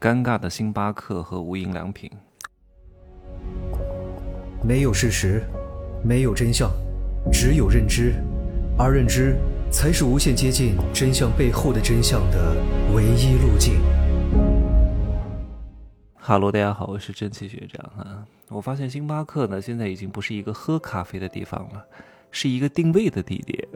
[0.00, 2.10] 尴尬的星巴克和无印良品。
[4.64, 5.44] 没有事实，
[6.02, 6.70] 没有真相，
[7.30, 8.14] 只有认知，
[8.78, 9.36] 而认知
[9.70, 12.56] 才是无限接近真相背后的真相的
[12.94, 13.78] 唯一路径。
[16.14, 18.26] 哈喽，大家好，我是蒸汽学长啊。
[18.48, 21.84] 我发现星巴克呢，现在已经不是一个喝咖啡的地方了，
[22.30, 23.68] 是一个定位的地点。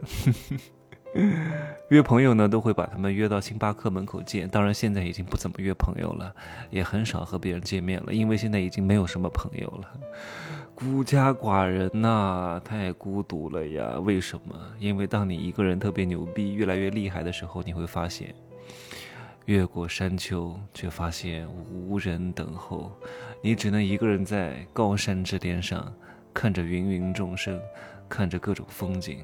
[1.89, 4.49] 约朋友呢，都会把他们约到星巴克门口见。
[4.49, 6.33] 当然，现在已经不怎么约朋友了，
[6.69, 9.91] 也很少和别人见面了，因为现在已经没有什么朋友了。
[10.75, 13.97] 孤家寡人呐，太孤独了呀！
[13.99, 14.53] 为什么？
[14.77, 18.35] 因为当你一个人特别牛逼、越来越厉害的时候，你会发现，
[19.45, 22.91] 越过山丘，却发现无人等候，
[23.41, 25.93] 你只能一个人在高山之巅上，
[26.33, 27.57] 看着芸芸众生，
[28.09, 29.19] 看着各种风景。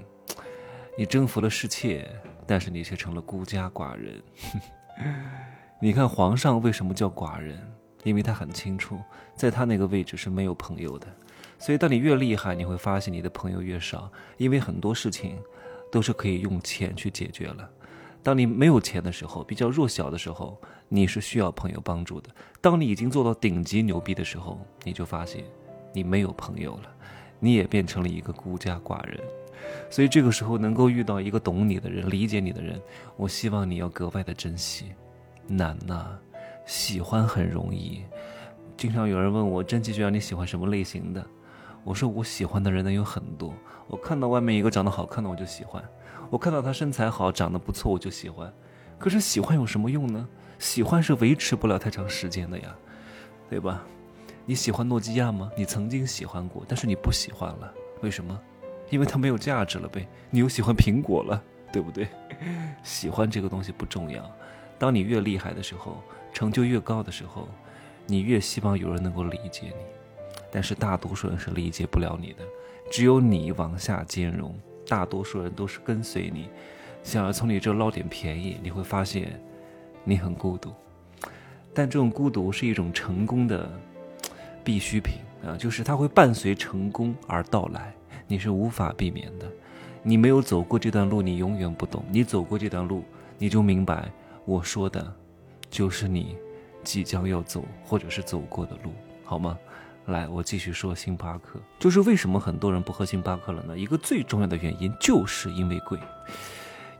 [0.98, 2.08] 你征服了世界，
[2.46, 4.22] 但是你却成了孤家寡人。
[5.82, 7.58] 你看皇上为什么叫寡人？
[8.04, 9.00] 因为他很清楚，
[9.36, 11.08] 在他那个位置是没有朋友的。
[11.60, 15.40] 所以，当你越厉害，你会发现你的朋友越少，因为很多事情
[15.92, 17.70] 都是可以用钱去解决了。
[18.24, 22.30] 当你没有钱的时候，比较弱小的时候，你是需要朋友帮助的。
[22.60, 25.44] 当你已经做到顶级牛逼的时候，你就发现
[25.94, 26.96] 你没有朋友了，
[27.40, 29.20] 你也变成了一个孤家寡人。
[29.90, 32.82] 所以这个时候能够遇到一个懂你的人、理解你的人，
[33.18, 34.86] 我希望你要格外的珍惜。
[35.48, 36.08] 难呐，
[36.66, 38.04] 喜欢很容易。
[38.78, 41.26] 经常有人问我，真奇学长你喜欢什么类型的？
[41.84, 43.54] 我说我喜欢的人呢有很多。
[43.88, 45.84] 我看到外面一个长得好看的我就喜欢，
[46.30, 48.52] 我看到他身材好、长得不错我就喜欢。
[48.98, 50.28] 可是喜欢有什么用呢？
[50.60, 52.76] 喜欢是维持不了太长时间的呀，
[53.50, 53.84] 对吧？
[54.46, 55.52] 你喜欢诺基亚吗？
[55.58, 58.40] 你曾经喜欢过，但是你不喜欢了，为什么？
[58.92, 61.42] 因为它没有价值了呗，你又喜欢苹果了，
[61.74, 62.08] 对不对？
[62.84, 64.24] 喜欢这个东西不重要，
[64.78, 67.48] 当你越厉害的时候，成就越高的时候，
[68.06, 69.74] 你越希望有人能够理解你，
[70.52, 72.44] 但是大多数人是理解不了你的，
[72.92, 74.54] 只有你往下兼容，
[74.88, 76.50] 大多数人都是跟随你，
[77.02, 79.42] 想要从你这捞点便宜，你会发现，
[80.04, 80.74] 你很孤独，
[81.74, 83.72] 但这种孤独是一种成功的
[84.64, 87.94] 必需品啊，就是它会伴随成功而到来。
[88.32, 89.46] 你是无法避免的，
[90.02, 92.02] 你没有走过这段路，你永远不懂。
[92.10, 93.04] 你走过这段路，
[93.38, 94.10] 你就明白
[94.46, 95.14] 我说的，
[95.70, 96.38] 就是你
[96.82, 98.94] 即将要走或者是走过的路，
[99.26, 99.60] 好吗？
[100.06, 103.78] 来，我继续说星巴克，就是为什么很多人不喝星巴克了呢？
[103.78, 106.00] 一个最重要的原因就是因为贵。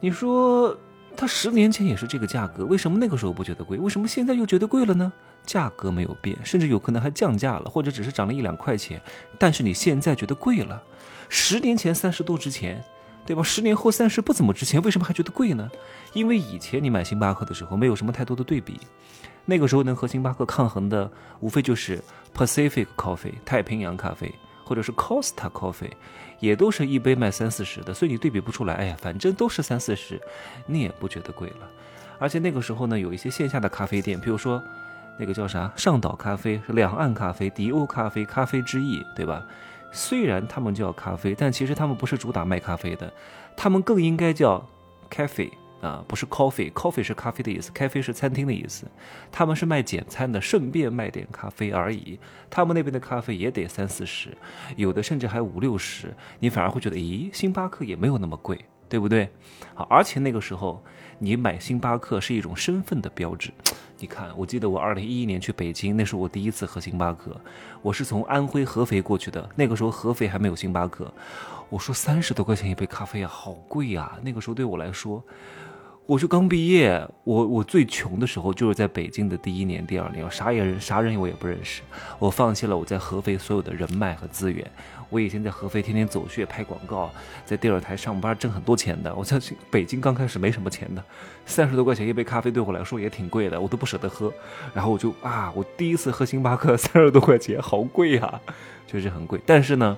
[0.02, 0.78] 你说
[1.16, 3.78] 它十年前也是这个价格，为什么那个时候不觉得贵？
[3.78, 5.12] 为什么现在又觉得贵了呢？
[5.46, 9.02] 价格没有变，甚至有可能还降价了，或者只是涨了一两块钱，
[9.38, 10.82] 但是你现在觉得贵了。
[11.30, 12.84] 十年前三十多值钱，
[13.26, 13.42] 对吧？
[13.42, 15.70] 十年后三十不怎么值钱，为什么还觉得贵呢？
[16.14, 18.80] 因为以前你买星巴克的时候没有什么太多的对比，
[19.46, 22.00] 那个时候能和星巴克抗衡的无非就是
[22.36, 24.34] Pacific Coffee 太平洋咖啡，
[24.72, 25.92] 或者是 Costa Coffee，
[26.40, 28.74] 也都是一杯卖三四十的，所以你对比不出来。
[28.76, 30.18] 哎呀，反正都是三四十，
[30.66, 31.70] 你也不觉得贵了。
[32.18, 34.64] 而且那个时候呢，有一些线下的咖啡店，比如说
[35.20, 39.46] 那个叫啥上岛咖啡、两岸咖啡、迪欧咖啡、咖啡之翼，对吧？
[39.92, 43.12] 虽然他们叫咖啡，但其实他们不是主打卖咖啡的，
[43.58, 44.66] 他们更应该叫
[45.10, 46.72] cafe 啊，不是 coffee。
[46.72, 48.86] coffee 是咖啡的意思，cafe 是餐厅的意思。
[49.32, 52.20] 他们是卖简餐的，顺便卖点咖啡而已。
[52.50, 54.30] 他们那边的咖啡也得三四十，
[54.76, 56.14] 有的甚至还五六十。
[56.40, 59.30] 你反而会觉得，咦，星巴克也没有那么贵，对不对？
[59.74, 60.84] 好，而且那个时候
[61.18, 63.52] 你买星巴克是一种身份的标志。
[63.98, 67.40] 你看，我记得我二零一一年去北京，那是我第一次喝星巴克。
[67.84, 71.12] 我是从安徽合肥过去的，那个时候合肥还没有星巴克。
[71.70, 74.18] 我说三十多块钱一杯咖啡啊，好贵啊！
[74.24, 75.24] 那个时候对我来说，
[76.08, 81.82] 我就刚毕业，我我最穷的时候就是在北京的第一年、第二年，我啥也啥人我也不认识，
[82.20, 84.70] 我放弃了我在合肥所有的人脉和资源。
[85.10, 87.10] 我以前在合肥天天走穴拍广告，
[87.46, 89.14] 在电视台上班挣很多钱的。
[89.14, 89.40] 我在
[89.70, 91.04] 北京刚开始没什么钱的，
[91.46, 94.34] 三十多块钱一杯咖啡对我来说也挺贵的，我都不舍得喝。
[94.74, 98.42] 然后我就啊，我第一次喝星巴克三十多块钱，好贵呀，
[98.88, 99.40] 确实很贵。
[99.46, 99.98] 但是呢，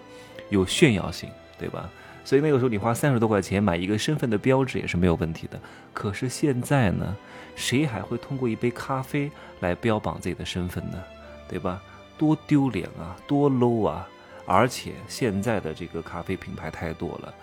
[0.50, 1.89] 有炫耀性，对吧？
[2.24, 5.60] 所以那个时候你花三十多块钱买一个身份的标志也是没有问题的。
[5.94, 7.16] 可是现在呢，
[7.56, 10.98] 谁还会通过一杯咖啡来标榜自己的身份呢？
[11.50, 11.81] 对吧？
[12.18, 14.08] 多丢脸啊，多 low 啊！
[14.46, 17.34] 而且现在的这个咖啡品牌太多了，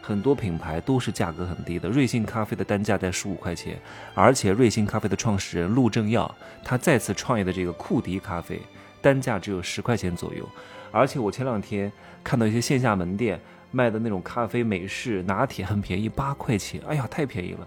[0.00, 1.88] 很多品牌都是价格很低的。
[1.88, 3.78] 瑞幸咖啡的单价在十五块钱，
[4.14, 6.32] 而且瑞幸咖啡的创始人陆正耀，
[6.64, 8.60] 他再次创业的这个库迪咖啡，
[9.00, 10.48] 单价只有十块钱左右。
[10.90, 11.92] 而且我前两天
[12.24, 17.66] 看到一些线下门店卖的那种咖啡美式拿铁很便宜，八块钱，哎呀，太便宜了。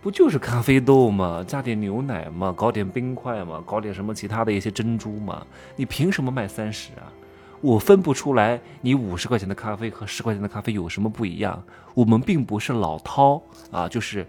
[0.00, 1.44] 不就是咖啡豆吗？
[1.46, 5.46] 加点牛奶嘛，搞点冰块嘛，搞点什么其他的一些珍珠嘛？
[5.76, 7.12] 你凭什么卖三十啊？
[7.60, 11.62] 我分不出来你五十块钱的咖啡和十块钱的咖啡有什么不一样。
[11.94, 14.26] 我们并不是老饕啊，就是。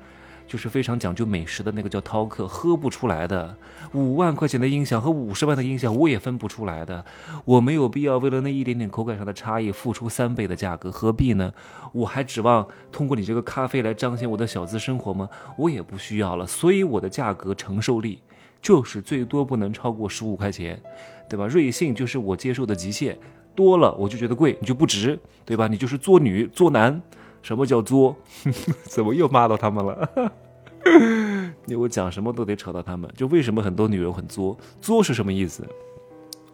[0.49, 3.55] 就是非常讲究美食的那个叫饕客，喝不出来的。
[3.93, 7.05] 五万块钱的音响和五十万的音响，我也分不出来的。
[7.45, 11.53] 我没有必要为了那一点点口感上的差异付出三倍的价格，何必呢？
[11.93, 15.29] 我还指望通过你这个咖啡来彰显我的小资生活吗？
[15.55, 16.47] 我也不需要了。
[16.47, 18.19] 所以我的价格承受力
[18.59, 20.81] 就是最多不能超过十五块钱，
[21.29, 21.45] 对吧？
[21.45, 23.15] 瑞幸就是我接受的极限，
[23.53, 25.67] 多了我就觉得贵，你就不值，对吧？
[25.67, 26.99] 你就是作女作男。
[27.41, 28.15] 什么叫作？
[28.83, 30.31] 怎么又骂到他们了？
[31.65, 33.11] 你我讲什么都得扯到他们。
[33.15, 34.57] 就为什么很多女人很作？
[34.81, 35.67] 作是什么意思？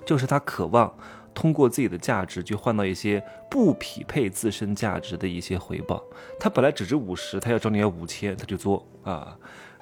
[0.05, 0.93] 就是她渴望
[1.33, 6.03] 通过自己的价值去换到一些不匹配自身价值的一些回报。
[6.39, 9.37] 她本来只值五十，她要找你要五千，她就作啊。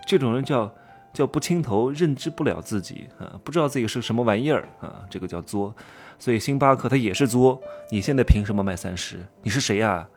[0.08, 0.74] 这种人叫
[1.14, 5.76] 叫不清头，认知不了自己啊，不知道自己是什么玩意儿啊，这个叫作。
[6.20, 7.62] 所以星巴克它也是作。
[7.92, 9.20] 你现在凭什么卖三十？
[9.42, 10.08] 你是谁呀？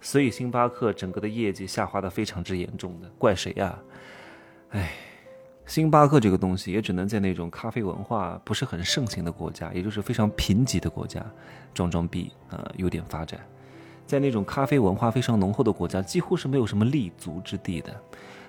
[0.00, 3.78] 所以星巴克整个的业绩下滑的非常之严重的，怪谁呀？
[4.70, 4.92] 哎，
[5.64, 11.24] 星巴克这个东西也只能在那种咖啡文化不是很盛行的国家，也就是非常贫瘠的国家，
[11.74, 13.40] 装装逼啊，有点发展。
[14.06, 17.92] 在那种咖啡文化非常浓厚的国家，几乎是没有什么立足之地的。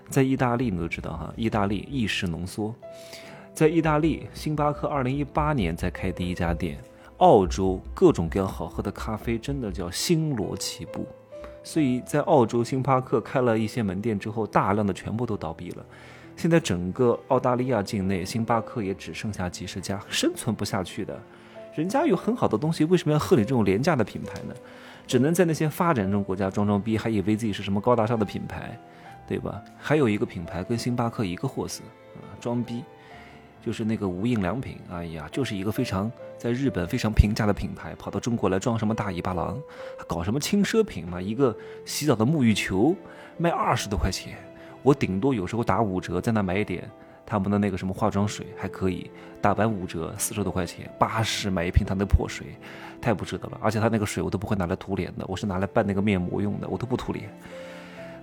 [0.10, 2.76] 在意大利，你都知道哈，意大利意式浓缩。
[3.54, 6.78] 在意大利，星巴克二零一八年才开第一家店。
[7.18, 11.08] 澳洲各种各样好喝的咖啡真的叫星罗棋布。
[11.68, 15.86] 所以在澳洲，星巴克开了一些门店之后，大量的全部都倒闭了。
[16.38, 21.20] 现在整个澳大利亚境内，星巴克也只剩下几十家，生存不下去的。
[21.76, 24.56] 人家有很好的东西，为什么要喝你这种廉价的品牌呢？
[25.06, 28.80] 只能在那些发展中国家装装逼，还以为自己是什么高大上的品牌，
[29.28, 29.62] 对吧？
[29.78, 31.84] 还有一个品牌跟星巴克一个货色
[32.16, 32.82] 啊，装逼。
[33.68, 39.62] 就是那个无印良品，哎呀，就是一个非常在日本非常平价的品牌，跑到中国来装什么大尾巴狼，
[40.08, 41.22] 搞什么轻奢品嘛？
[41.22, 41.54] 一个
[41.84, 42.96] 洗澡的沐浴球
[43.38, 44.38] 卖二十多块钱，
[44.84, 46.90] 我顶多有时候打五折，在那买一点
[47.26, 49.12] 他们的那个什么化妆水还可以，
[49.42, 52.48] 打完五折四十多块钱，八十买一瓶他那破水，
[53.02, 53.60] 太不值得了。
[53.62, 57.30] 而且他那个水我都不会拿来涂脸的，我是拿来拌那个面膜用的，我都不涂脸。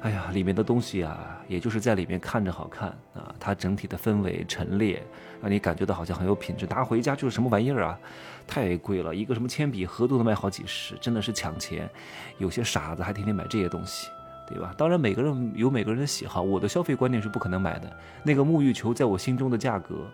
[0.04, 5.02] 哎呀，里面的东西啊，也就是在里面看着好看啊，它整体的氛围陈列，
[5.40, 6.66] 让你感觉到好像很有品质。
[6.66, 7.98] 拿回家就是什么玩意儿啊，
[8.46, 11.88] 太贵了，一个什么铅笔盒都能卖好几十，真的是抢钱。
[12.36, 14.10] 有些傻子还天天买这些东西，
[14.46, 14.74] 对吧？
[14.76, 17.90] 当然每个人有每个人的喜好，我的消费观念是不可能买的。
[18.22, 20.06] 那个沐浴球在我心中的价格，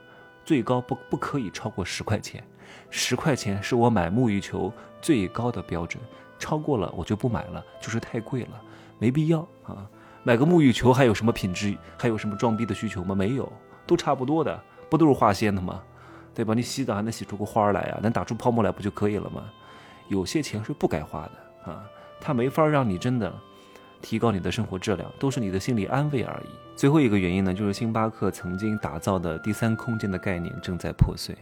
[0.44, 2.40] 最高不不可以超过十块钱，
[2.90, 4.72] 十块钱是我买沐浴球
[5.02, 6.00] 最高的标准，
[6.38, 8.62] 超过了我就不买了，就是太贵了。
[9.00, 9.88] 没必要啊，
[10.22, 13.14] 买个沐浴球还有什么品质，还有什么装逼的需求吗？
[13.14, 13.50] 没有，
[13.86, 15.82] 都差不多的，不都是化纤的吗？
[16.34, 16.52] 对吧？
[16.54, 17.98] 你洗澡还能洗出个花来啊？
[18.02, 19.42] 能打出泡沫来不就可以了吗？
[20.08, 21.82] 有些钱是不该花的啊，
[22.20, 23.32] 它没法让你真的
[24.02, 26.48] 提高你的生活质量，都是你的心理安慰而已。
[26.76, 31.34] 最后一个原因呢，就是星巴克曾经打造的第三空间的概念正在破碎，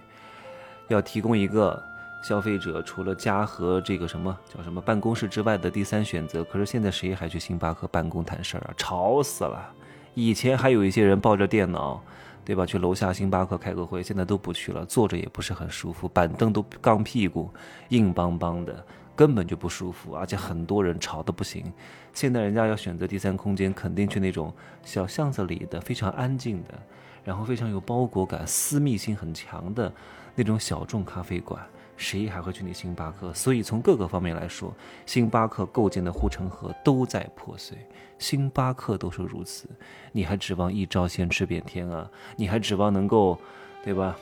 [0.86, 1.82] 要提供一个。
[2.22, 8.74] 消费者除了家和这个什么叫什么办公室之外的第三选择，可是现在谁还去星巴克办公谈事儿啊？
[8.76, 9.74] 吵死了！
[10.14, 12.02] 以前还有一些人抱着电脑，
[12.44, 12.66] 对吧？
[12.66, 17.48] 去楼下星巴克开个会，现在都不去了，坐着也不是很舒服，板凳都杠屁股，
[17.90, 21.72] 硬邦邦的，根本就不舒服，而且很多人吵得不行。
[22.12, 24.52] 现在人家要选择第三空间，肯定去那种
[24.82, 26.74] 小巷子里的非常安静的，
[27.22, 29.92] 然后非常有包裹感、私密性很强的
[30.34, 31.64] 那种小众咖啡馆。
[31.98, 33.34] 谁还会去你星巴克？
[33.34, 34.72] 所以从各个方面来说，
[35.04, 37.76] 星巴克构建的护城河都在破碎。
[38.18, 39.68] 星巴克都是如此，
[40.12, 42.08] 你还指望一招鲜吃遍天啊？
[42.36, 43.38] 你还指望能够，
[43.84, 44.16] 对吧？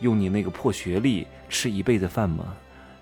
[0.00, 2.54] 用你那个破学历吃一辈子饭吗？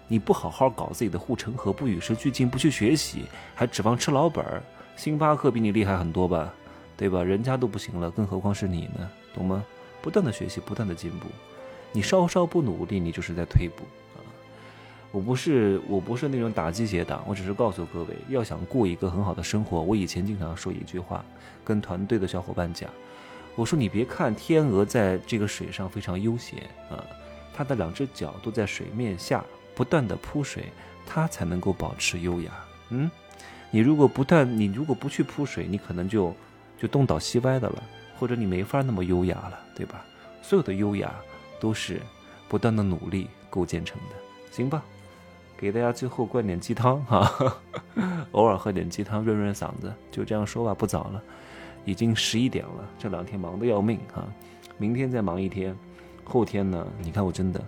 [0.06, 4.62] 你不好好搞自己的护城河，不与时俱进，不去学习，还指望吃老本儿？
[4.96, 6.52] 星巴克比你厉害很多吧？
[6.96, 7.22] 对吧？
[7.22, 9.08] 人家都不行了，更何况是你呢？
[9.34, 9.64] 懂吗？
[10.00, 11.26] 不断的学习，不断的进步，
[11.92, 13.84] 你稍稍不努力，你就是在退步。
[15.10, 21.24] 我不是我不是那种打鸡血党，我只是告诉各位，要想过一个很好的生活，我以前经常说一句话，
[21.64, 22.90] 跟团队的小伙伴讲，
[23.54, 27.02] 我说你别看天鹅在这个水上非常悠闲啊，
[27.54, 29.42] 它的两只脚都在水面下
[29.74, 30.66] 不断的扑水，
[31.06, 32.52] 它才能够保持优雅。
[32.90, 33.10] 嗯，
[33.70, 36.34] 你如果不断，你如果不去扑水，你可能就
[36.78, 37.82] 就东倒西歪的了，
[38.18, 40.04] 或者你没法那么优雅了，对吧？
[40.42, 41.14] 所有的优雅
[41.58, 42.00] 都是
[42.46, 44.14] 不断的努力构建成的，
[44.52, 44.84] 行吧？
[45.58, 47.58] 给大家最后灌点鸡汤哈，
[48.30, 51.20] 偶尔喝点鸡汤润润嗓子，就这样说吧，不早了。
[51.84, 54.24] 已经十一点了，这两天忙得要命哈，
[54.76, 55.76] 明天再忙一天，
[56.22, 56.86] 后天呢？
[57.02, 57.60] 你看我真的，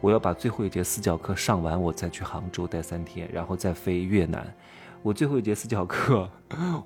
[0.00, 4.46] 我要把最后一节私教课上完，我再去杭州待三天，然后再飞越南。
[5.06, 6.28] 我最后一节私教课，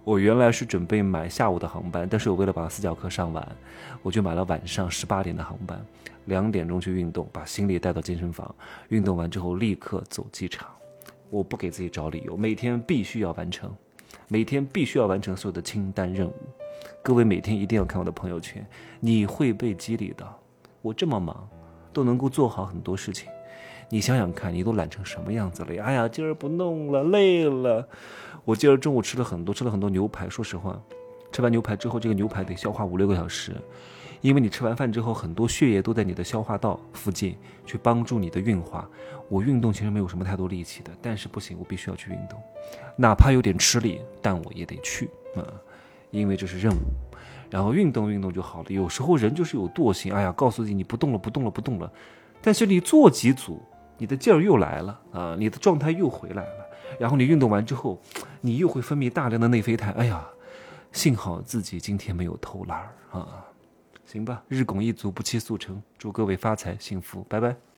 [0.05, 3.57] 我原来是准备买下午的航班，但是我为了把私教课上完，
[4.03, 5.83] 我就买了晚上十八点的航班，
[6.27, 8.55] 两点钟去运动，把行李带到健身房，
[8.91, 10.69] 运动完之后立刻走机场。
[11.31, 13.75] 我不给自己找理由，每天必须要完成，
[14.29, 16.35] 每天必须要完成所有的清单任务。
[17.03, 18.63] 各位每天一定要看我的朋友圈，
[19.01, 20.29] 你会被激励的。
[20.83, 21.49] 我这么忙，
[21.91, 23.31] 都能够做好很多事情。
[23.93, 25.85] 你想想看，你都懒成什么样子了呀？
[25.85, 27.87] 哎呀，今儿不弄了，累了。
[28.45, 30.29] 我今儿中午吃了很多，吃了很多牛排。
[30.29, 30.81] 说实话，
[31.33, 33.53] 吃完牛排之后，这个牛排得消化五六个小时，
[34.21, 38.89] 因为你吃完饭之后，很多血液都在你的消化道附近去帮助你的运化。
[39.29, 42.41] 我运动其实没有什么太多力气的，但是不行，我必须要去运动，
[42.97, 45.43] 哪怕有点吃力，但我也得去啊。
[46.13, 46.79] 因为这是任务，
[47.51, 48.67] 然后运动运动就好了。
[48.69, 51.93] 有时候人就是有惰性，哎呀，告诉自己你不动了，不动了，不动了。
[52.41, 53.63] 但是你做几组，
[54.01, 56.67] 你的劲儿又来了啊，你的状态又回来了。
[56.99, 58.01] 然后你运动完之后，
[58.41, 59.93] 你又会分泌大量的内啡肽。
[59.93, 60.27] 哎呀，
[60.91, 63.45] 幸好自己今天没有偷懒儿啊。
[64.07, 65.81] 行吧，日拱一卒，不期速成。
[65.99, 67.61] 祝各位发财幸福，拜拜。